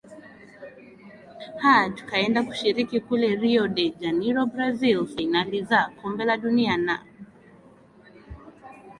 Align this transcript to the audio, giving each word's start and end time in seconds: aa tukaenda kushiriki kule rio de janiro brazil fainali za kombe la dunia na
aa 1.71 1.85
tukaenda 1.95 2.41
kushiriki 2.47 2.97
kule 3.05 3.27
rio 3.41 3.63
de 3.75 3.85
janiro 4.01 4.41
brazil 4.53 4.99
fainali 5.13 5.59
za 5.69 5.81
kombe 6.01 6.23
la 6.25 6.35
dunia 6.43 6.75
na 6.85 6.95